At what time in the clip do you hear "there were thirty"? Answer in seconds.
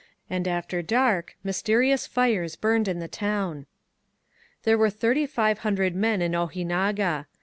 4.63-5.27